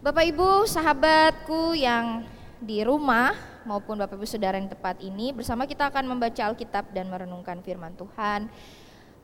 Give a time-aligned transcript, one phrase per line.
[0.00, 2.24] Bapak Ibu, sahabatku yang
[2.56, 3.36] di rumah
[3.68, 7.92] maupun Bapak Ibu Saudara yang tepat ini bersama kita akan membaca Alkitab dan merenungkan firman
[8.00, 8.48] Tuhan.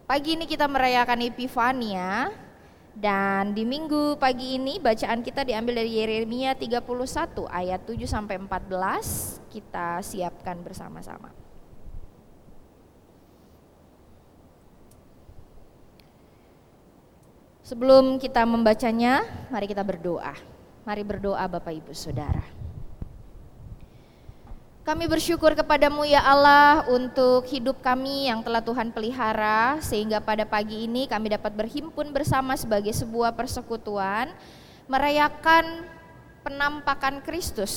[0.05, 2.29] Pagi ini kita merayakan Epifania
[2.93, 6.85] dan di minggu pagi ini bacaan kita diambil dari Yeremia 31
[7.49, 9.49] ayat 7 sampai 14.
[9.49, 11.33] Kita siapkan bersama-sama.
[17.65, 20.56] Sebelum kita membacanya, mari kita berdoa.
[20.87, 22.47] Mari berdoa Bapak Ibu Saudara.
[24.87, 30.87] Kami bersyukur kepadamu ya Allah untuk hidup kami yang telah Tuhan pelihara sehingga pada pagi
[30.87, 34.31] ini kami dapat berhimpun bersama sebagai sebuah persekutuan
[34.87, 35.91] merayakan
[36.47, 37.75] penampakan Kristus.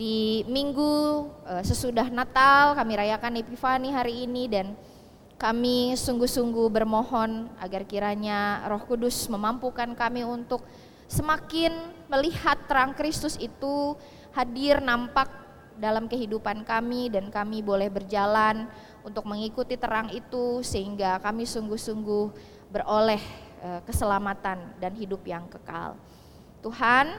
[0.00, 4.72] Di minggu eh, sesudah Natal kami rayakan Epifani hari ini dan
[5.36, 10.64] kami sungguh-sungguh bermohon agar kiranya Roh Kudus memampukan kami untuk
[11.06, 11.72] semakin
[12.10, 13.94] melihat terang Kristus itu
[14.34, 15.30] hadir nampak
[15.76, 18.66] dalam kehidupan kami dan kami boleh berjalan
[19.04, 22.26] untuk mengikuti terang itu sehingga kami sungguh-sungguh
[22.72, 23.22] beroleh
[23.62, 25.94] eh, keselamatan dan hidup yang kekal.
[26.64, 27.12] Tuhan,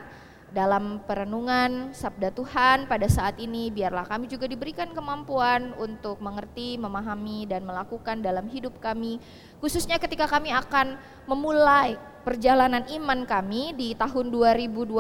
[0.51, 7.43] dalam perenungan sabda Tuhan pada saat ini biarlah kami juga diberikan kemampuan untuk mengerti, memahami
[7.47, 9.19] dan melakukan dalam hidup kami
[9.59, 10.95] khususnya ketika kami akan
[11.27, 14.99] memulai perjalanan iman kami di tahun 2021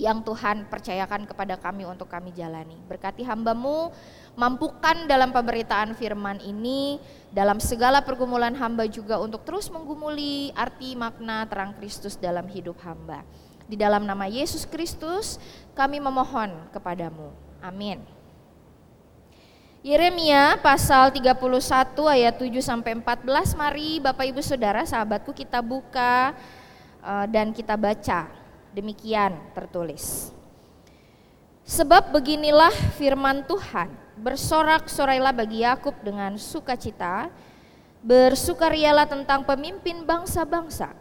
[0.00, 2.80] yang Tuhan percayakan kepada kami untuk kami jalani.
[2.88, 3.92] Berkati hambamu,
[4.40, 6.96] mampukan dalam pemberitaan firman ini,
[7.28, 13.20] dalam segala pergumulan hamba juga untuk terus menggumuli arti makna terang Kristus dalam hidup hamba.
[13.68, 15.36] Di dalam nama Yesus Kristus
[15.76, 17.36] kami memohon kepadamu.
[17.60, 18.17] Amin.
[19.78, 21.38] Yeremia pasal 31
[22.10, 26.34] ayat 7 sampai 14 mari Bapak Ibu Saudara sahabatku kita buka
[26.98, 28.26] eh, dan kita baca
[28.74, 30.34] Demikian tertulis.
[31.64, 33.88] Sebab beginilah firman Tuhan,
[34.20, 37.32] bersorak-sorailah bagi Yakub dengan sukacita,
[38.04, 40.92] bersukarialah tentang pemimpin bangsa-bangsa.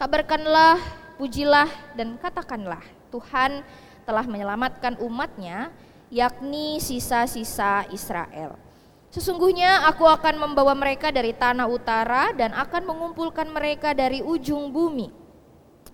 [0.00, 0.80] Kabarkanlah,
[1.20, 2.82] pujilah dan katakanlah,
[3.12, 3.60] Tuhan
[4.08, 5.68] telah menyelamatkan umatnya,
[6.12, 8.60] yakni sisa-sisa Israel.
[9.08, 15.22] Sesungguhnya aku akan membawa mereka dari tanah utara dan akan mengumpulkan mereka dari ujung bumi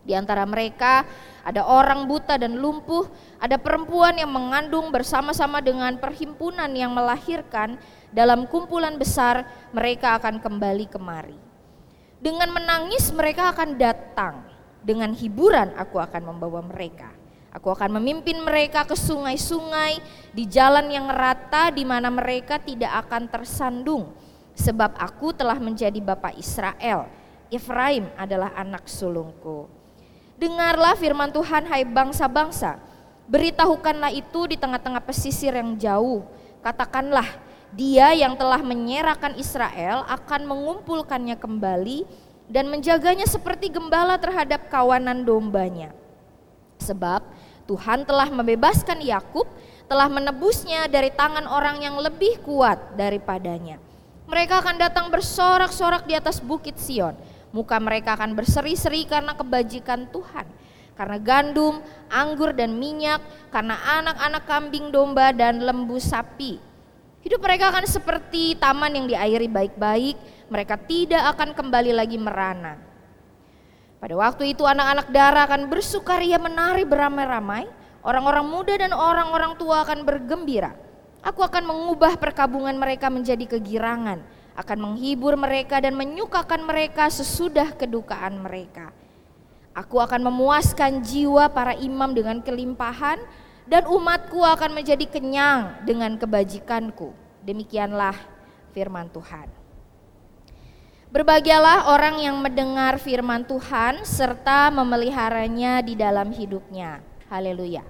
[0.09, 1.05] di antara mereka
[1.45, 3.05] ada orang buta dan lumpuh,
[3.37, 7.77] ada perempuan yang mengandung bersama-sama dengan perhimpunan yang melahirkan.
[8.09, 11.37] Dalam kumpulan besar, mereka akan kembali kemari.
[12.25, 14.49] Dengan menangis, mereka akan datang.
[14.81, 17.13] Dengan hiburan, aku akan membawa mereka.
[17.49, 20.01] Aku akan memimpin mereka ke sungai-sungai
[20.37, 24.13] di jalan yang rata, di mana mereka tidak akan tersandung,
[24.53, 27.09] sebab aku telah menjadi bapak Israel.
[27.49, 29.65] Efraim adalah anak sulungku.
[30.37, 32.79] Dengarlah firman Tuhan hai bangsa-bangsa.
[33.29, 36.23] Beritahukanlah itu di tengah-tengah pesisir yang jauh.
[36.61, 37.27] Katakanlah,
[37.73, 42.05] dia yang telah menyerahkan Israel akan mengumpulkannya kembali
[42.49, 45.93] dan menjaganya seperti gembala terhadap kawanan dombanya.
[46.79, 47.21] Sebab
[47.69, 49.47] Tuhan telah membebaskan Yakub,
[49.91, 53.81] telah menebusnya dari tangan orang yang lebih kuat daripadanya.
[54.29, 57.17] Mereka akan datang bersorak-sorak di atas bukit Sion
[57.49, 60.45] Muka mereka akan berseri-seri karena kebajikan Tuhan.
[60.93, 61.81] Karena gandum,
[62.11, 63.23] anggur dan minyak,
[63.55, 66.59] karena anak-anak kambing domba dan lembu sapi.
[67.23, 70.19] Hidup mereka akan seperti taman yang diairi baik-baik,
[70.51, 72.88] mereka tidak akan kembali lagi merana.
[73.99, 77.67] Pada waktu itu anak-anak darah akan bersukaria menari beramai-ramai,
[78.07, 80.75] orang-orang muda dan orang-orang tua akan bergembira.
[81.23, 84.23] Aku akan mengubah perkabungan mereka menjadi kegirangan
[84.59, 88.91] akan menghibur mereka dan menyukakan mereka sesudah kedukaan mereka.
[89.71, 93.23] Aku akan memuaskan jiwa para imam dengan kelimpahan
[93.71, 97.15] dan umatku akan menjadi kenyang dengan kebajikanku.
[97.47, 98.19] Demikianlah
[98.75, 99.58] firman Tuhan.
[101.09, 107.01] Berbahagialah orang yang mendengar firman Tuhan serta memeliharanya di dalam hidupnya.
[107.33, 107.81] Haleluya.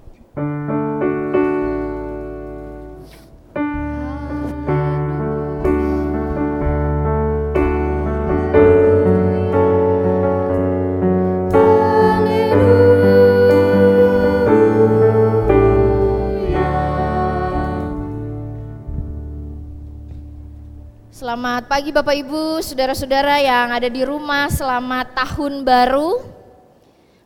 [21.79, 26.19] Pagi Bapak Ibu, saudara-saudara yang ada di rumah, selamat tahun baru.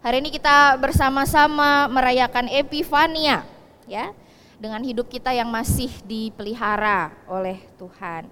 [0.06, 3.42] Hari ini kita bersama-sama merayakan Epifania
[3.90, 4.14] ya.
[4.62, 8.30] Dengan hidup kita yang masih dipelihara oleh Tuhan.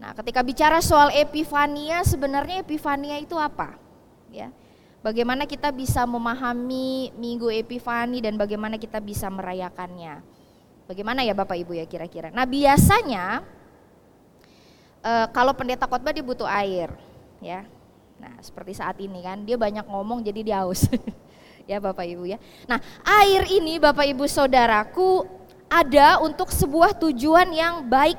[0.00, 3.76] Nah, ketika bicara soal Epifania, sebenarnya Epifania itu apa?
[4.32, 4.48] Ya.
[5.04, 10.24] Bagaimana kita bisa memahami Minggu Epifani dan bagaimana kita bisa merayakannya.
[10.88, 12.32] Bagaimana ya Bapak Ibu ya kira-kira.
[12.32, 13.44] Nah biasanya
[15.02, 16.94] e, kalau pendeta khotbah dia butuh air
[17.42, 17.66] ya.
[18.22, 20.86] Nah seperti saat ini kan dia banyak ngomong jadi dia haus.
[21.70, 22.38] ya Bapak Ibu ya.
[22.70, 25.26] Nah air ini Bapak Ibu Saudaraku
[25.66, 28.18] ada untuk sebuah tujuan yang baik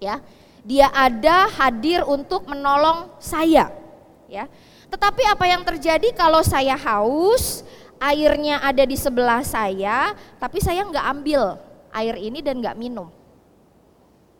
[0.00, 0.24] ya.
[0.64, 3.72] Dia ada hadir untuk menolong saya
[4.28, 4.50] ya
[4.88, 7.60] tetapi apa yang terjadi kalau saya haus,
[8.00, 11.60] airnya ada di sebelah saya, tapi saya nggak ambil
[11.92, 13.12] air ini dan nggak minum.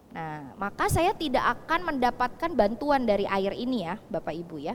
[0.08, 4.74] Nah, maka saya tidak akan mendapatkan bantuan dari air ini ya, Bapak Ibu ya.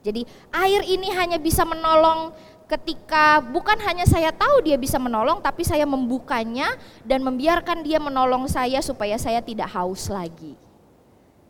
[0.00, 2.32] Jadi air ini hanya bisa menolong
[2.70, 6.70] ketika bukan hanya saya tahu dia bisa menolong, tapi saya membukanya
[7.02, 10.54] dan membiarkan dia menolong saya supaya saya tidak haus lagi.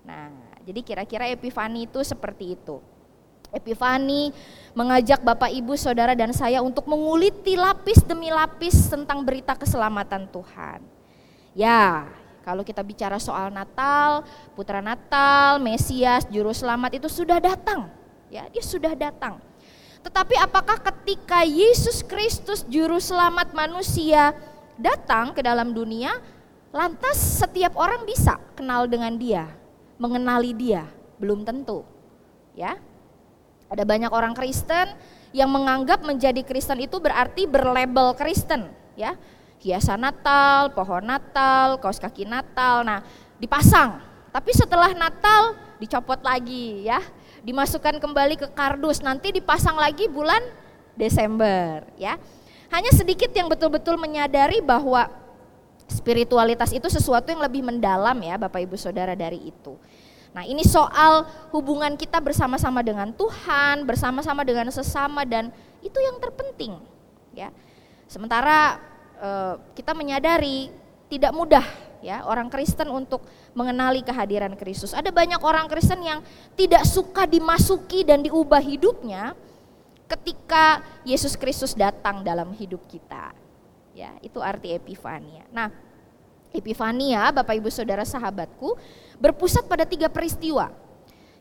[0.03, 0.33] Nah,
[0.65, 2.81] jadi kira-kira epifani itu seperti itu.
[3.51, 4.31] Epifani
[4.73, 10.81] mengajak Bapak Ibu, Saudara dan saya untuk menguliti lapis demi lapis tentang berita keselamatan Tuhan.
[11.53, 12.07] Ya,
[12.41, 14.25] kalau kita bicara soal Natal,
[14.57, 17.93] putra Natal, Mesias, juru selamat itu sudah datang.
[18.33, 19.43] Ya, dia sudah datang.
[20.01, 24.33] Tetapi apakah ketika Yesus Kristus juru selamat manusia
[24.81, 26.17] datang ke dalam dunia,
[26.73, 29.45] lantas setiap orang bisa kenal dengan dia,
[30.01, 30.89] mengenali dia?
[31.21, 31.85] Belum tentu.
[32.57, 32.81] Ya,
[33.71, 34.97] ada banyak orang Kristen
[35.31, 39.15] yang menganggap menjadi Kristen itu berarti berlabel Kristen, ya.
[39.61, 42.81] Hiasan Natal, pohon Natal, kaos kaki Natal.
[42.81, 43.05] Nah,
[43.37, 44.01] dipasang.
[44.33, 47.01] Tapi setelah Natal dicopot lagi ya.
[47.41, 50.45] Dimasukkan kembali ke kardus, nanti dipasang lagi bulan
[50.93, 52.21] Desember, ya.
[52.69, 55.09] Hanya sedikit yang betul-betul menyadari bahwa
[55.89, 59.75] spiritualitas itu sesuatu yang lebih mendalam ya Bapak Ibu Saudara dari itu.
[60.31, 66.77] Nah, ini soal hubungan kita bersama-sama dengan Tuhan, bersama-sama dengan sesama dan itu yang terpenting,
[67.35, 67.51] ya.
[68.07, 68.79] Sementara
[69.21, 70.73] eh, kita menyadari
[71.13, 71.67] tidak mudah
[72.01, 73.23] ya orang Kristen untuk
[73.53, 74.97] mengenali kehadiran Kristus.
[74.97, 76.25] Ada banyak orang Kristen yang
[76.57, 79.37] tidak suka dimasuki dan diubah hidupnya
[80.11, 83.31] ketika Yesus Kristus datang dalam hidup kita.
[83.95, 85.45] Ya, itu arti epifania.
[85.53, 85.71] Nah,
[86.51, 88.75] epifania Bapak Ibu Saudara sahabatku
[89.21, 90.73] berpusat pada tiga peristiwa.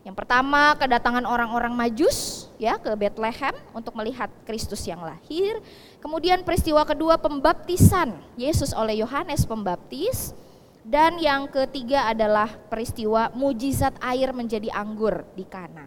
[0.00, 5.60] Yang pertama kedatangan orang-orang Majus ya ke Bethlehem untuk melihat Kristus yang lahir.
[6.00, 10.32] Kemudian peristiwa kedua pembaptisan Yesus oleh Yohanes Pembaptis
[10.80, 15.84] dan yang ketiga adalah peristiwa mujizat air menjadi anggur di Kana.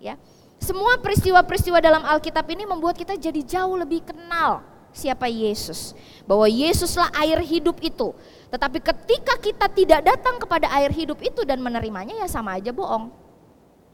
[0.00, 0.16] Ya.
[0.56, 4.64] Semua peristiwa-peristiwa dalam Alkitab ini membuat kita jadi jauh lebih kenal
[4.96, 5.92] siapa Yesus.
[6.24, 8.16] Bahwa Yesuslah air hidup itu.
[8.48, 13.23] Tetapi ketika kita tidak datang kepada air hidup itu dan menerimanya ya sama aja bohong.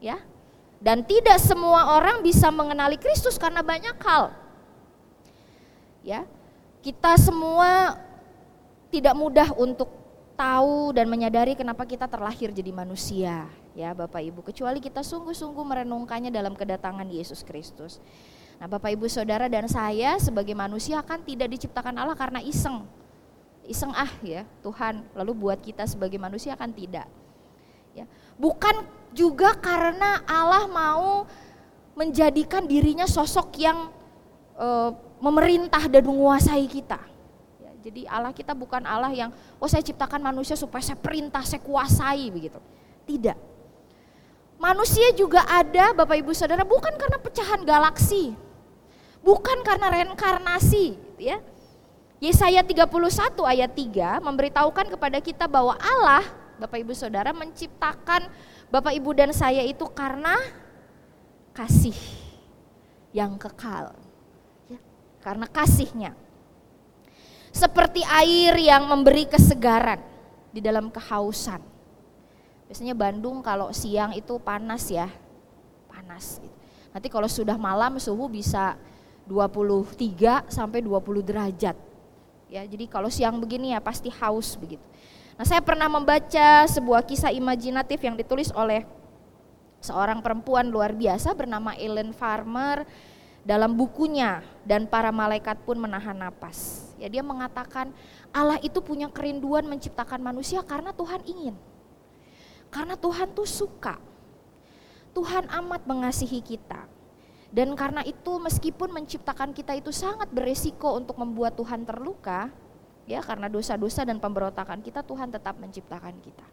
[0.01, 0.17] Ya.
[0.81, 4.33] Dan tidak semua orang bisa mengenali Kristus karena banyak hal.
[6.01, 6.25] Ya.
[6.81, 8.01] Kita semua
[8.89, 9.87] tidak mudah untuk
[10.33, 16.31] tahu dan menyadari kenapa kita terlahir jadi manusia ya Bapak Ibu kecuali kita sungguh-sungguh merenungkannya
[16.33, 18.03] dalam kedatangan Yesus Kristus.
[18.59, 22.85] Nah Bapak Ibu Saudara dan saya sebagai manusia kan tidak diciptakan Allah karena iseng.
[23.65, 27.07] Iseng ah ya Tuhan lalu buat kita sebagai manusia kan tidak.
[27.95, 28.05] Ya.
[28.35, 31.27] Bukan juga karena Allah mau
[31.95, 33.91] menjadikan dirinya sosok yang
[34.55, 34.67] e,
[35.19, 36.97] memerintah dan menguasai kita.
[37.59, 41.61] Ya, jadi Allah kita bukan Allah yang oh saya ciptakan manusia supaya saya perintah, saya
[41.61, 42.57] kuasai begitu.
[43.05, 43.37] Tidak.
[44.61, 48.37] Manusia juga ada Bapak Ibu Saudara bukan karena pecahan galaksi,
[49.25, 51.41] bukan karena reinkarnasi gitu ya.
[52.21, 52.85] Yesaya 31
[53.41, 56.21] ayat 3 memberitahukan kepada kita bahwa Allah
[56.61, 58.29] Bapak Ibu Saudara menciptakan
[58.71, 60.39] Bapak Ibu dan saya itu karena
[61.51, 61.95] kasih
[63.11, 63.91] yang kekal.
[64.71, 64.79] Ya,
[65.19, 66.15] karena kasihnya.
[67.51, 69.99] Seperti air yang memberi kesegaran
[70.55, 71.59] di dalam kehausan.
[72.71, 75.11] Biasanya Bandung kalau siang itu panas ya,
[75.91, 76.39] panas.
[76.39, 76.55] Gitu.
[76.95, 78.79] Nanti kalau sudah malam suhu bisa
[79.27, 81.75] 23 sampai 20 derajat.
[82.47, 84.83] Ya, jadi kalau siang begini ya pasti haus begitu.
[85.41, 88.85] Nah, saya pernah membaca sebuah kisah imajinatif yang ditulis oleh
[89.81, 92.85] seorang perempuan luar biasa bernama Ellen Farmer
[93.41, 96.93] dalam bukunya dan para malaikat pun menahan napas.
[97.01, 97.89] Ya, dia mengatakan
[98.29, 101.57] Allah itu punya kerinduan menciptakan manusia karena Tuhan ingin.
[102.69, 103.97] Karena Tuhan tuh suka.
[105.09, 106.85] Tuhan amat mengasihi kita.
[107.49, 112.53] Dan karena itu meskipun menciptakan kita itu sangat beresiko untuk membuat Tuhan terluka,
[113.09, 116.47] ya karena dosa-dosa dan pemberontakan kita Tuhan tetap menciptakan kita.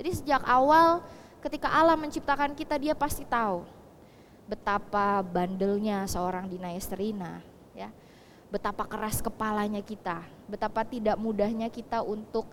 [0.00, 1.04] Jadi sejak awal
[1.44, 3.64] ketika Allah menciptakan kita dia pasti tahu
[4.50, 7.38] betapa bandelnya seorang Dina Esterina,
[7.70, 7.86] ya.
[8.50, 12.50] Betapa keras kepalanya kita, betapa tidak mudahnya kita untuk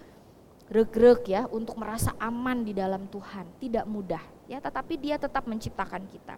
[0.70, 3.50] reg-reg ya, untuk merasa aman di dalam Tuhan.
[3.58, 6.38] Tidak mudah ya, tetapi Dia tetap menciptakan kita.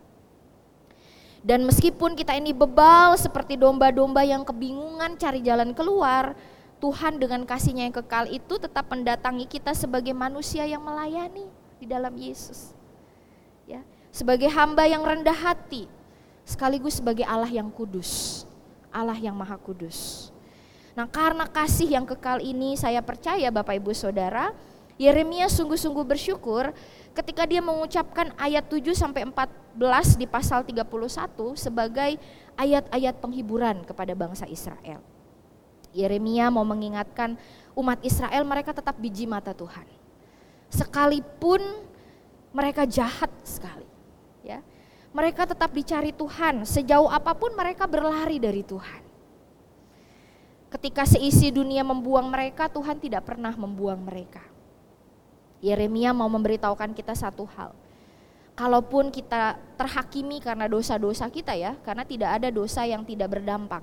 [1.43, 6.35] Dan meskipun kita ini bebal seperti domba-domba yang kebingungan cari jalan keluar,
[6.79, 12.15] Tuhan dengan kasihnya yang kekal itu tetap mendatangi kita sebagai manusia yang melayani di dalam
[12.15, 12.71] Yesus.
[13.67, 15.91] Ya, sebagai hamba yang rendah hati,
[16.47, 18.43] sekaligus sebagai Allah yang kudus,
[18.89, 20.31] Allah yang maha kudus.
[20.95, 24.55] Nah, karena kasih yang kekal ini saya percaya Bapak Ibu Saudara,
[24.99, 26.75] Yeremia sungguh-sungguh bersyukur
[27.15, 30.83] ketika dia mengucapkan ayat 7 sampai 14 di pasal 31
[31.55, 32.19] sebagai
[32.59, 34.99] ayat-ayat penghiburan kepada bangsa Israel.
[35.93, 37.33] Yeremia mau mengingatkan
[37.73, 39.85] umat Israel mereka tetap biji mata Tuhan.
[40.69, 41.61] Sekalipun
[42.53, 43.85] mereka jahat sekali,
[44.45, 44.61] ya.
[45.09, 49.01] Mereka tetap dicari Tuhan, sejauh apa pun mereka berlari dari Tuhan.
[50.69, 54.45] Ketika seisi dunia membuang mereka, Tuhan tidak pernah membuang mereka.
[55.65, 57.73] Yeremia mau memberitahukan kita satu hal.
[58.53, 63.81] Kalaupun kita terhakimi karena dosa-dosa kita ya, karena tidak ada dosa yang tidak berdampak.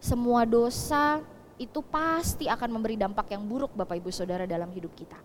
[0.00, 1.20] Semua dosa
[1.58, 5.16] itu pasti akan memberi dampak yang buruk Bapak Ibu Saudara dalam hidup kita.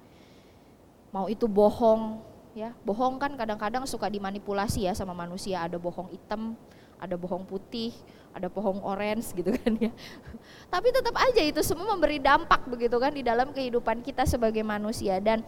[1.10, 2.22] Mau itu bohong,
[2.54, 5.66] ya bohong kan kadang-kadang suka dimanipulasi ya sama manusia.
[5.66, 6.54] Ada bohong hitam,
[7.02, 7.96] ada bohong putih,
[8.30, 9.90] ada bohong orange gitu kan ya.
[10.74, 15.18] Tapi tetap aja itu semua memberi dampak begitu kan di dalam kehidupan kita sebagai manusia
[15.18, 15.42] dan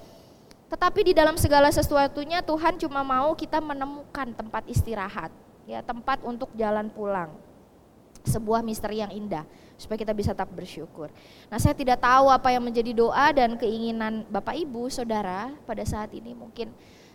[0.72, 5.28] tetapi di dalam segala sesuatunya Tuhan cuma mau kita menemukan tempat istirahat,
[5.68, 7.36] ya tempat untuk jalan pulang.
[8.22, 9.44] Sebuah misteri yang indah
[9.82, 11.10] supaya kita bisa tetap bersyukur.
[11.50, 16.14] Nah, saya tidak tahu apa yang menjadi doa dan keinginan Bapak Ibu, Saudara pada saat
[16.14, 16.70] ini mungkin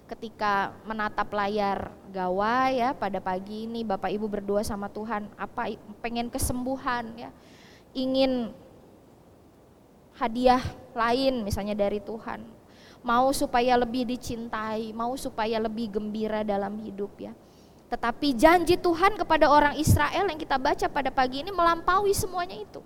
[0.07, 5.71] ketika menatap layar gawai ya pada pagi ini Bapak Ibu berdoa sama Tuhan apa
[6.03, 7.31] pengen kesembuhan ya.
[7.95, 8.51] Ingin
[10.19, 12.43] hadiah lain misalnya dari Tuhan.
[13.07, 17.31] Mau supaya lebih dicintai, mau supaya lebih gembira dalam hidup ya
[17.87, 22.83] tetapi janji Tuhan kepada orang Israel yang kita baca pada pagi ini melampaui semuanya itu.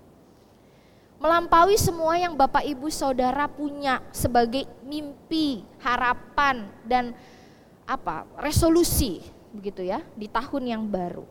[1.21, 7.13] Melampaui semua yang Bapak Ibu Saudara punya sebagai mimpi, harapan dan
[7.85, 8.25] apa?
[8.41, 9.21] resolusi
[9.53, 11.25] begitu ya di tahun yang baru.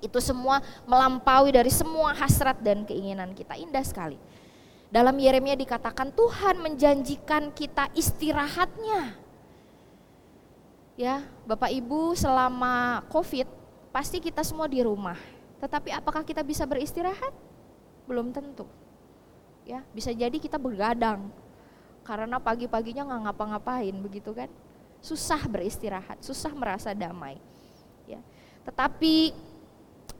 [0.00, 3.54] Itu semua melampaui dari semua hasrat dan keinginan kita.
[3.56, 4.16] Indah sekali.
[4.92, 9.21] Dalam Yeremia dikatakan Tuhan menjanjikan kita istirahatnya
[10.92, 13.48] Ya, Bapak Ibu selama Covid
[13.88, 15.16] pasti kita semua di rumah.
[15.56, 17.32] Tetapi apakah kita bisa beristirahat?
[18.04, 18.68] Belum tentu.
[19.64, 21.30] Ya, bisa jadi kita bergadang
[22.02, 24.50] karena pagi-paginya nggak ngapa-ngapain begitu kan.
[25.00, 27.40] Susah beristirahat, susah merasa damai.
[28.04, 28.20] Ya.
[28.68, 29.32] Tetapi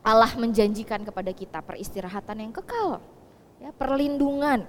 [0.03, 2.99] Allah menjanjikan kepada kita peristirahatan yang kekal,
[3.63, 4.67] ya, perlindungan,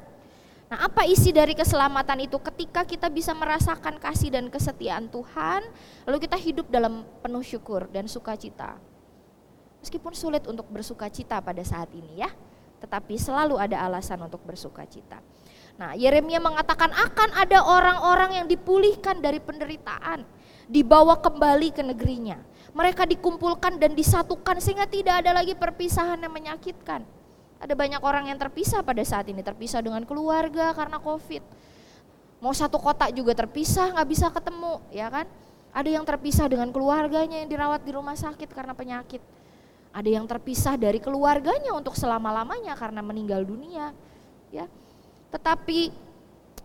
[0.72, 2.40] Nah, apa isi dari keselamatan itu?
[2.40, 5.62] Ketika kita bisa merasakan kasih dan kesetiaan Tuhan,
[6.08, 8.80] lalu kita hidup dalam penuh syukur dan sukacita.
[9.84, 12.32] Meskipun sulit untuk bersukacita pada saat ini ya,
[12.80, 15.20] tetapi selalu ada alasan untuk bersukacita.
[15.76, 20.24] Nah, Yeremia mengatakan akan ada orang-orang yang dipulihkan dari penderitaan,
[20.72, 22.40] dibawa kembali ke negerinya.
[22.72, 27.06] Mereka dikumpulkan dan disatukan sehingga tidak ada lagi perpisahan yang menyakitkan
[27.64, 31.44] ada banyak orang yang terpisah pada saat ini, terpisah dengan keluarga karena COVID.
[32.44, 35.24] Mau satu kota juga terpisah, nggak bisa ketemu, ya kan?
[35.72, 39.24] Ada yang terpisah dengan keluarganya yang dirawat di rumah sakit karena penyakit.
[39.96, 43.96] Ada yang terpisah dari keluarganya untuk selama-lamanya karena meninggal dunia,
[44.52, 44.68] ya.
[45.32, 45.88] Tetapi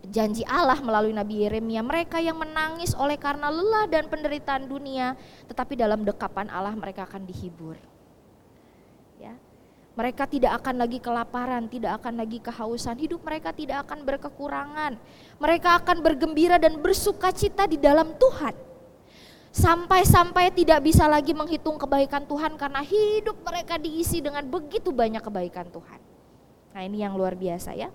[0.03, 5.15] janji Allah melalui Nabi Yeremia, mereka yang menangis oleh karena lelah dan penderitaan dunia,
[5.47, 7.79] tetapi dalam dekapan Allah mereka akan dihibur.
[9.99, 12.95] Mereka tidak akan lagi kelaparan, tidak akan lagi kehausan.
[12.95, 14.95] Hidup mereka tidak akan berkekurangan.
[15.43, 18.55] Mereka akan bergembira dan bersuka cita di dalam Tuhan.
[19.51, 25.67] Sampai-sampai tidak bisa lagi menghitung kebaikan Tuhan karena hidup mereka diisi dengan begitu banyak kebaikan
[25.67, 25.99] Tuhan.
[26.71, 27.91] Nah ini yang luar biasa ya.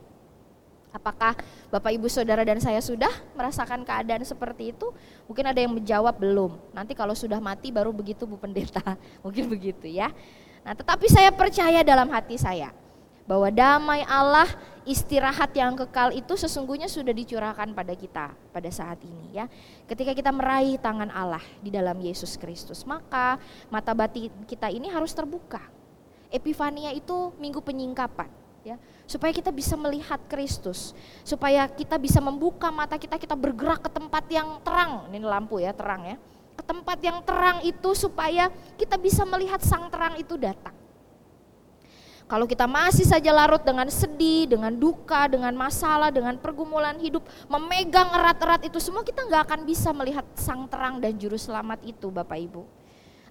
[0.93, 1.35] Apakah
[1.73, 4.93] Bapak Ibu Saudara dan saya sudah merasakan keadaan seperti itu?
[5.27, 6.55] Mungkin ada yang menjawab belum.
[6.71, 8.95] Nanti kalau sudah mati baru begitu Bu Pendeta.
[9.25, 10.13] Mungkin begitu ya.
[10.64, 12.73] Nah, tetapi saya percaya dalam hati saya
[13.28, 14.49] bahwa damai Allah,
[14.85, 19.49] istirahat yang kekal itu sesungguhnya sudah dicurahkan pada kita pada saat ini ya.
[19.85, 23.37] Ketika kita meraih tangan Allah di dalam Yesus Kristus, maka
[23.68, 25.61] mata batin kita ini harus terbuka.
[26.33, 28.26] Epifania itu minggu penyingkapan
[28.64, 33.90] ya, supaya kita bisa melihat Kristus, supaya kita bisa membuka mata kita, kita bergerak ke
[33.92, 36.16] tempat yang terang, ini lampu ya, terang ya,
[36.55, 40.75] ke tempat yang terang itu supaya kita bisa melihat sang terang itu datang.
[42.25, 47.21] Kalau kita masih saja larut dengan sedih, dengan duka, dengan masalah, dengan pergumulan hidup,
[47.53, 52.09] memegang erat-erat itu semua, kita nggak akan bisa melihat sang terang dan juru selamat itu
[52.09, 52.65] Bapak Ibu.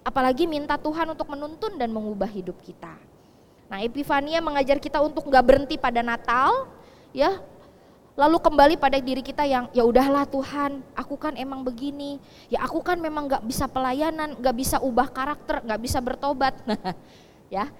[0.06, 2.94] Apalagi minta Tuhan untuk menuntun dan mengubah hidup kita.
[3.66, 6.70] Nah Epifania mengajar kita untuk nggak berhenti pada Natal,
[7.10, 7.42] ya
[8.14, 12.78] lalu kembali pada diri kita yang ya udahlah Tuhan aku kan emang begini ya aku
[12.78, 16.54] kan memang nggak bisa pelayanan nggak bisa ubah karakter nggak bisa bertobat
[17.54, 17.70] ya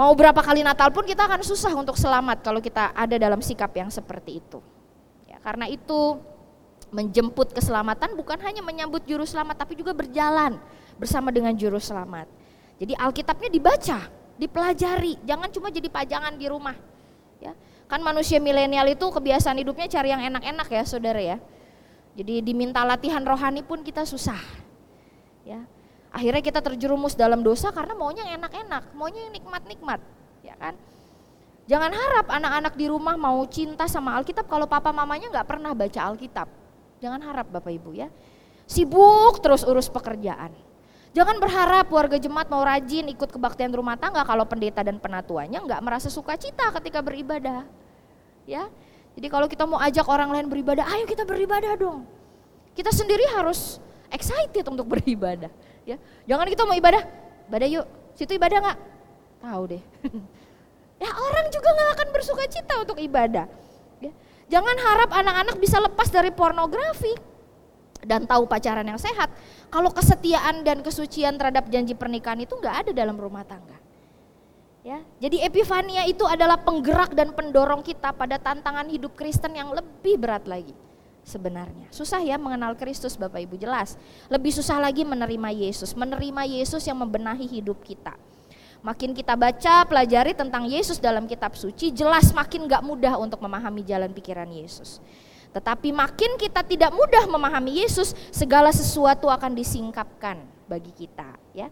[0.00, 3.68] Mau berapa kali Natal pun kita akan susah untuk selamat kalau kita ada dalam sikap
[3.76, 4.56] yang seperti itu.
[5.28, 6.16] Ya, karena itu
[6.88, 10.56] menjemput keselamatan bukan hanya menyambut juru selamat tapi juga berjalan
[10.96, 12.32] bersama dengan juru selamat.
[12.80, 14.08] Jadi Alkitabnya dibaca,
[14.40, 16.80] dipelajari, jangan cuma jadi pajangan di rumah.
[17.36, 17.52] Ya,
[17.90, 21.42] kan manusia milenial itu kebiasaan hidupnya cari yang enak-enak ya, Saudara ya.
[22.14, 24.38] Jadi diminta latihan rohani pun kita susah.
[25.42, 25.66] Ya,
[26.10, 30.02] Akhirnya kita terjerumus dalam dosa karena maunya yang enak-enak, maunya yang nikmat-nikmat,
[30.42, 30.74] ya kan?
[31.70, 36.00] Jangan harap anak-anak di rumah mau cinta sama Alkitab kalau papa mamanya nggak pernah baca
[36.10, 36.50] Alkitab.
[36.98, 38.10] Jangan harap Bapak Ibu ya.
[38.66, 40.50] Sibuk terus urus pekerjaan.
[41.14, 45.78] Jangan berharap warga jemaat mau rajin ikut kebaktian rumah tangga kalau pendeta dan penatuanya nggak
[45.82, 47.62] merasa sukacita ketika beribadah.
[48.44, 48.68] Ya.
[49.18, 52.06] Jadi kalau kita mau ajak orang lain beribadah, ayo kita beribadah dong.
[52.72, 53.82] Kita sendiri harus
[54.12, 55.50] excited untuk beribadah.
[55.82, 55.96] Ya,
[56.28, 57.02] jangan kita mau ibadah,
[57.50, 57.86] ibadah yuk.
[58.14, 58.78] Situ ibadah nggak?
[59.40, 59.82] Tahu deh.
[61.02, 63.48] ya orang juga nggak akan bersuka cita untuk ibadah.
[63.98, 64.12] Ya.
[64.50, 67.16] Jangan harap anak-anak bisa lepas dari pornografi
[68.04, 69.32] dan tahu pacaran yang sehat.
[69.72, 73.79] Kalau kesetiaan dan kesucian terhadap janji pernikahan itu nggak ada dalam rumah tangga.
[74.80, 80.16] Ya, jadi epifania itu adalah penggerak dan pendorong kita pada tantangan hidup Kristen yang lebih
[80.16, 80.72] berat lagi
[81.20, 81.84] sebenarnya.
[81.92, 84.00] Susah ya mengenal Kristus Bapak Ibu jelas.
[84.32, 88.16] Lebih susah lagi menerima Yesus, menerima Yesus yang membenahi hidup kita.
[88.80, 93.84] Makin kita baca, pelajari tentang Yesus dalam kitab suci, jelas makin gak mudah untuk memahami
[93.84, 95.04] jalan pikiran Yesus.
[95.52, 101.36] Tetapi makin kita tidak mudah memahami Yesus, segala sesuatu akan disingkapkan bagi kita.
[101.52, 101.68] Ya,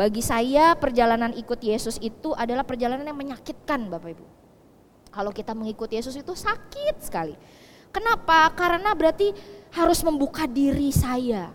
[0.00, 4.26] Bagi saya perjalanan ikut Yesus itu adalah perjalanan yang menyakitkan Bapak Ibu.
[5.12, 7.36] Kalau kita mengikut Yesus itu sakit sekali
[7.90, 8.46] Kenapa?
[8.54, 9.34] Karena berarti
[9.74, 11.50] harus membuka diri saya.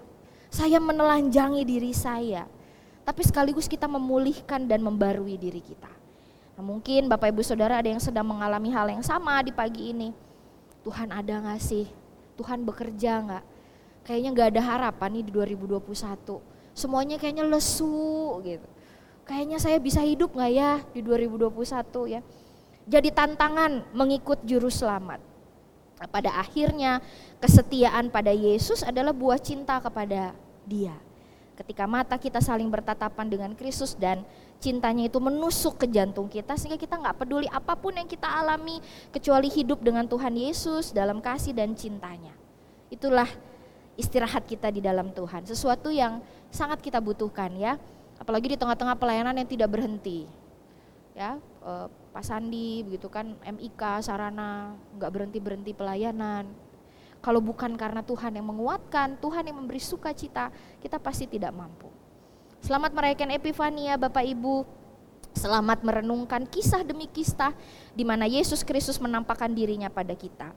[0.52, 2.48] Saya menelanjangi diri saya.
[3.08, 5.92] Tapi sekaligus kita memulihkan dan membarui diri kita.
[6.56, 10.12] Nah, mungkin Bapak Ibu Saudara ada yang sedang mengalami hal yang sama di pagi ini.
[10.84, 11.88] Tuhan ada gak sih?
[12.36, 13.46] Tuhan bekerja gak?
[14.08, 16.55] Kayaknya gak ada harapan nih di 2021.
[16.76, 18.68] Semuanya kayaknya lesu gitu.
[19.26, 22.22] Kayaknya saya bisa hidup gak ya di 2021 ya.
[22.86, 25.18] Jadi tantangan mengikut juru selamat
[26.12, 27.00] pada akhirnya
[27.40, 30.36] kesetiaan pada Yesus adalah buah cinta kepada
[30.68, 30.94] Dia.
[31.56, 34.28] Ketika mata kita saling bertatapan dengan Kristus dan
[34.60, 38.84] cintanya itu menusuk ke jantung kita sehingga kita nggak peduli apa pun yang kita alami
[39.16, 42.36] kecuali hidup dengan Tuhan Yesus dalam kasih dan cintanya.
[42.92, 43.32] Itulah
[43.96, 46.20] istirahat kita di dalam Tuhan, sesuatu yang
[46.52, 47.80] sangat kita butuhkan ya.
[48.16, 50.28] Apalagi di tengah-tengah pelayanan yang tidak berhenti.
[51.16, 56.48] Ya, eh, Pak Sandi begitu kan MIK sarana nggak berhenti berhenti pelayanan.
[57.24, 60.52] Kalau bukan karena Tuhan yang menguatkan Tuhan yang memberi sukacita
[60.84, 61.88] kita pasti tidak mampu.
[62.60, 64.68] Selamat merayakan Epifania Bapak Ibu.
[65.36, 67.52] Selamat merenungkan kisah demi kisah
[67.92, 70.56] di mana Yesus Kristus menampakkan dirinya pada kita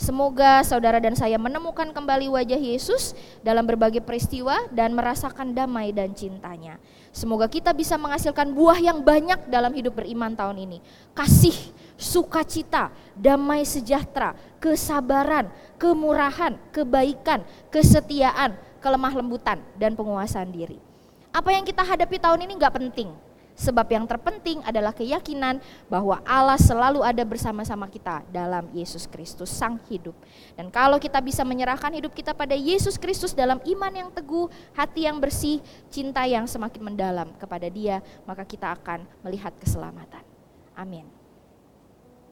[0.00, 3.12] Semoga saudara dan saya menemukan kembali wajah Yesus
[3.44, 6.80] dalam berbagai peristiwa dan merasakan damai dan cintanya.
[7.12, 10.80] Semoga kita bisa menghasilkan buah yang banyak dalam hidup beriman tahun ini.
[11.12, 11.52] Kasih,
[12.00, 20.80] sukacita, damai sejahtera, kesabaran, kemurahan, kebaikan, kesetiaan, kelemah lembutan, dan penguasaan diri.
[21.28, 23.12] Apa yang kita hadapi tahun ini nggak penting,
[23.60, 25.60] Sebab yang terpenting adalah keyakinan
[25.92, 30.16] bahwa Allah selalu ada bersama-sama kita dalam Yesus Kristus Sang hidup.
[30.56, 35.04] Dan kalau kita bisa menyerahkan hidup kita pada Yesus Kristus dalam iman yang teguh, hati
[35.04, 35.60] yang bersih,
[35.92, 40.24] cinta yang semakin mendalam kepada Dia, maka kita akan melihat keselamatan.
[40.72, 41.19] Amin.